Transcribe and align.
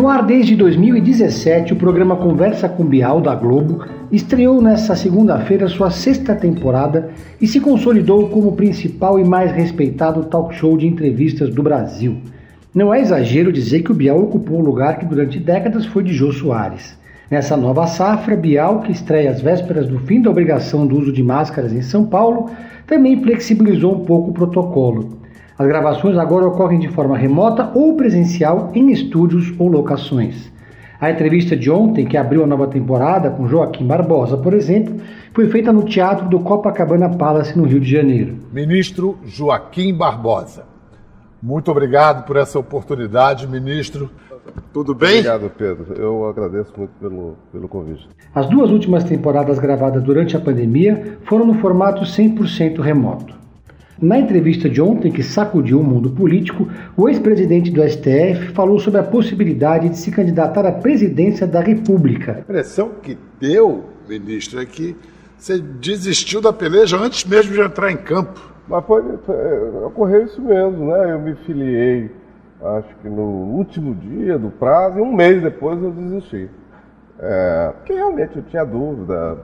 No 0.00 0.08
ar 0.08 0.24
desde 0.24 0.56
2017, 0.56 1.74
o 1.74 1.76
programa 1.76 2.16
Conversa 2.16 2.66
com 2.70 2.86
Bial 2.86 3.20
da 3.20 3.34
Globo 3.34 3.84
estreou 4.10 4.62
nesta 4.62 4.96
segunda-feira 4.96 5.68
sua 5.68 5.90
sexta 5.90 6.34
temporada 6.34 7.10
e 7.38 7.46
se 7.46 7.60
consolidou 7.60 8.30
como 8.30 8.48
o 8.48 8.56
principal 8.56 9.18
e 9.18 9.24
mais 9.24 9.52
respeitado 9.52 10.24
talk 10.24 10.54
show 10.54 10.74
de 10.74 10.86
entrevistas 10.86 11.54
do 11.54 11.62
Brasil. 11.62 12.16
Não 12.74 12.94
é 12.94 13.02
exagero 13.02 13.52
dizer 13.52 13.82
que 13.82 13.92
o 13.92 13.94
Bial 13.94 14.22
ocupou 14.22 14.58
um 14.58 14.64
lugar 14.64 14.98
que 14.98 15.04
durante 15.04 15.38
décadas 15.38 15.84
foi 15.84 16.02
de 16.02 16.14
Jô 16.14 16.32
Soares. 16.32 16.98
Nessa 17.30 17.54
nova 17.54 17.86
safra, 17.86 18.34
Bial, 18.34 18.80
que 18.80 18.92
estreia 18.92 19.30
às 19.30 19.42
vésperas 19.42 19.86
do 19.86 19.98
fim 19.98 20.22
da 20.22 20.30
obrigação 20.30 20.86
do 20.86 20.98
uso 20.98 21.12
de 21.12 21.22
máscaras 21.22 21.74
em 21.74 21.82
São 21.82 22.06
Paulo, 22.06 22.48
também 22.86 23.22
flexibilizou 23.22 23.96
um 23.96 24.06
pouco 24.06 24.30
o 24.30 24.32
protocolo. 24.32 25.20
As 25.60 25.66
gravações 25.66 26.16
agora 26.16 26.46
ocorrem 26.46 26.78
de 26.78 26.88
forma 26.88 27.18
remota 27.18 27.70
ou 27.74 27.94
presencial 27.94 28.70
em 28.74 28.90
estúdios 28.90 29.52
ou 29.58 29.68
locações. 29.68 30.50
A 30.98 31.10
entrevista 31.10 31.54
de 31.54 31.70
ontem, 31.70 32.06
que 32.06 32.16
abriu 32.16 32.42
a 32.42 32.46
nova 32.46 32.66
temporada 32.66 33.28
com 33.28 33.46
Joaquim 33.46 33.86
Barbosa, 33.86 34.38
por 34.38 34.54
exemplo, 34.54 34.98
foi 35.34 35.50
feita 35.50 35.70
no 35.70 35.82
Teatro 35.82 36.30
do 36.30 36.40
Copacabana 36.40 37.10
Palace, 37.10 37.58
no 37.58 37.66
Rio 37.66 37.78
de 37.78 37.90
Janeiro. 37.90 38.38
Ministro 38.50 39.18
Joaquim 39.26 39.92
Barbosa, 39.92 40.64
muito 41.42 41.70
obrigado 41.70 42.24
por 42.24 42.38
essa 42.38 42.58
oportunidade, 42.58 43.46
ministro. 43.46 44.10
Tudo 44.72 44.94
bem? 44.94 45.18
Obrigado, 45.18 45.50
Pedro. 45.50 45.92
Eu 45.94 46.26
agradeço 46.26 46.72
muito 46.74 46.92
pelo, 46.98 47.36
pelo 47.52 47.68
convite. 47.68 48.08
As 48.34 48.48
duas 48.48 48.70
últimas 48.70 49.04
temporadas 49.04 49.58
gravadas 49.58 50.02
durante 50.02 50.34
a 50.38 50.40
pandemia 50.40 51.18
foram 51.24 51.44
no 51.44 51.52
formato 51.52 52.00
100% 52.00 52.80
remoto. 52.80 53.39
Na 54.00 54.18
entrevista 54.18 54.66
de 54.66 54.80
ontem, 54.80 55.12
que 55.12 55.22
sacudiu 55.22 55.78
o 55.78 55.84
mundo 55.84 56.10
político, 56.10 56.66
o 56.96 57.06
ex-presidente 57.06 57.70
do 57.70 57.86
STF 57.86 58.52
falou 58.54 58.78
sobre 58.78 58.98
a 58.98 59.02
possibilidade 59.02 59.90
de 59.90 59.98
se 59.98 60.10
candidatar 60.10 60.64
à 60.64 60.72
presidência 60.72 61.46
da 61.46 61.60
República. 61.60 62.36
A 62.36 62.40
impressão 62.40 62.92
que 63.02 63.18
deu, 63.38 63.84
ministro, 64.08 64.58
é 64.58 64.64
que 64.64 64.96
você 65.36 65.58
desistiu 65.58 66.40
da 66.40 66.50
peleja 66.50 66.96
antes 66.96 67.26
mesmo 67.26 67.52
de 67.52 67.60
entrar 67.60 67.92
em 67.92 67.96
campo. 67.98 68.40
Mas 68.66 68.86
foi, 68.86 69.02
foi, 69.26 69.36
ocorreu 69.84 70.24
isso 70.24 70.40
mesmo, 70.40 70.86
né? 70.86 71.12
Eu 71.12 71.18
me 71.18 71.34
filiei, 71.44 72.10
acho 72.62 72.88
que 73.02 73.08
no 73.08 73.22
último 73.22 73.94
dia 73.94 74.38
do 74.38 74.50
prazo, 74.50 74.98
e 74.98 75.02
um 75.02 75.12
mês 75.12 75.42
depois 75.42 75.82
eu 75.82 75.90
desisti. 75.90 76.48
É, 77.18 77.72
porque 77.76 77.92
realmente 77.92 78.34
eu 78.34 78.42
tinha 78.44 78.64
dúvida 78.64 79.36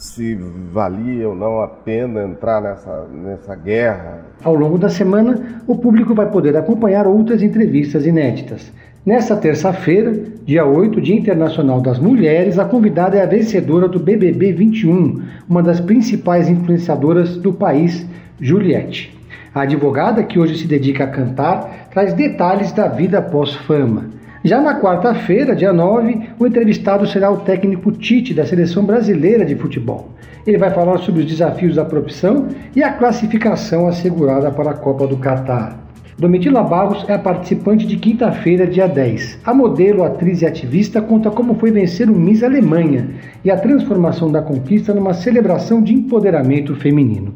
se 0.00 0.34
valia 0.72 1.28
ou 1.28 1.36
não 1.36 1.60
a 1.60 1.68
pena 1.68 2.24
entrar 2.24 2.62
nessa, 2.62 3.06
nessa 3.12 3.54
guerra. 3.54 4.24
Ao 4.42 4.54
longo 4.54 4.78
da 4.78 4.88
semana, 4.88 5.62
o 5.66 5.76
público 5.76 6.14
vai 6.14 6.30
poder 6.30 6.56
acompanhar 6.56 7.06
outras 7.06 7.42
entrevistas 7.42 8.06
inéditas. 8.06 8.72
Nesta 9.04 9.36
terça-feira, 9.36 10.18
dia 10.46 10.64
8, 10.64 11.00
Dia 11.02 11.16
Internacional 11.16 11.82
das 11.82 11.98
Mulheres, 11.98 12.58
a 12.58 12.64
convidada 12.64 13.18
é 13.18 13.22
a 13.22 13.26
vencedora 13.26 13.88
do 13.88 14.00
BBB 14.00 14.52
21, 14.52 15.22
uma 15.46 15.62
das 15.62 15.80
principais 15.80 16.48
influenciadoras 16.48 17.36
do 17.36 17.52
país, 17.52 18.06
Juliette. 18.40 19.14
A 19.54 19.62
advogada, 19.62 20.22
que 20.22 20.38
hoje 20.38 20.56
se 20.56 20.66
dedica 20.66 21.04
a 21.04 21.08
cantar, 21.08 21.88
traz 21.90 22.14
detalhes 22.14 22.72
da 22.72 22.88
vida 22.88 23.20
pós-fama. 23.20 24.04
Já 24.42 24.58
na 24.58 24.80
quarta-feira, 24.80 25.54
dia 25.54 25.70
9, 25.70 26.30
o 26.38 26.46
entrevistado 26.46 27.06
será 27.06 27.30
o 27.30 27.40
técnico 27.40 27.92
Tite, 27.92 28.32
da 28.32 28.46
Seleção 28.46 28.86
Brasileira 28.86 29.44
de 29.44 29.54
Futebol. 29.54 30.08
Ele 30.46 30.56
vai 30.56 30.70
falar 30.70 30.96
sobre 30.96 31.20
os 31.20 31.26
desafios 31.26 31.74
da 31.74 31.84
profissão 31.84 32.48
e 32.74 32.82
a 32.82 32.90
classificação 32.90 33.86
assegurada 33.86 34.50
para 34.50 34.70
a 34.70 34.74
Copa 34.74 35.06
do 35.06 35.18
Catar. 35.18 35.78
Domitila 36.18 36.62
Barros 36.62 37.04
é 37.06 37.12
a 37.12 37.18
participante 37.18 37.86
de 37.86 37.98
quinta-feira, 37.98 38.66
dia 38.66 38.88
10. 38.88 39.40
A 39.44 39.52
modelo, 39.52 40.04
atriz 40.04 40.40
e 40.40 40.46
ativista 40.46 41.02
conta 41.02 41.30
como 41.30 41.54
foi 41.56 41.70
vencer 41.70 42.08
o 42.08 42.14
Miss 42.14 42.42
Alemanha 42.42 43.10
e 43.44 43.50
a 43.50 43.58
transformação 43.58 44.32
da 44.32 44.40
conquista 44.40 44.94
numa 44.94 45.12
celebração 45.12 45.82
de 45.82 45.92
empoderamento 45.92 46.74
feminino. 46.74 47.34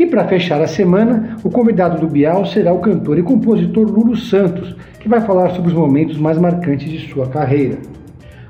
E 0.00 0.06
para 0.06 0.26
fechar 0.26 0.62
a 0.62 0.66
semana, 0.66 1.36
o 1.44 1.50
convidado 1.50 2.00
do 2.00 2.06
Bial 2.06 2.46
será 2.46 2.72
o 2.72 2.78
cantor 2.78 3.18
e 3.18 3.22
compositor 3.22 3.86
Lulu 3.86 4.16
Santos, 4.16 4.74
que 4.98 5.06
vai 5.06 5.20
falar 5.20 5.50
sobre 5.50 5.68
os 5.68 5.76
momentos 5.76 6.16
mais 6.16 6.38
marcantes 6.38 6.90
de 6.90 7.06
sua 7.12 7.26
carreira. 7.26 7.76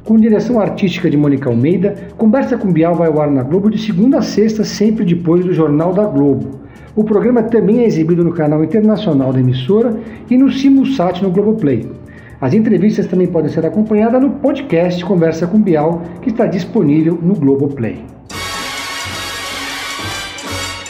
Com 0.05 0.17
direção 0.17 0.61
artística 0.61 1.11
de 1.11 1.17
Mônica 1.17 1.51
Almeida, 1.51 1.97
Conversa 2.17 2.57
com 2.57 2.73
Bial 2.73 2.95
vai 2.95 3.09
ao 3.09 3.21
ar 3.21 3.29
na 3.29 3.43
Globo 3.43 3.69
de 3.69 3.79
segunda 3.79 4.19
a 4.19 4.23
sexta, 4.23 4.63
sempre 4.63 5.05
depois 5.05 5.45
do 5.45 5.53
Jornal 5.53 5.93
da 5.93 6.05
Globo. 6.05 6.61
O 6.95 7.03
programa 7.03 7.43
também 7.43 7.81
é 7.81 7.85
exibido 7.85 8.23
no 8.23 8.33
canal 8.33 8.63
internacional 8.63 9.33
da 9.33 9.41
emissora 9.41 9.99
e 10.31 10.39
no 10.39 10.53
Simulsat 10.53 11.21
no 11.21 11.33
Globoplay. 11.33 11.85
As 12.41 12.55
entrevistas 12.55 13.09
também 13.09 13.27
podem 13.27 13.51
ser 13.51 13.67
acompanhadas 13.67 14.23
no 14.23 14.31
podcast 14.31 15.05
Conversa 15.05 15.49
com 15.49 15.61
Bial, 15.61 16.01
que 16.23 16.31
está 16.31 16.47
disponível 16.47 17.19
no 17.21 17.35
Globoplay. 17.35 18.20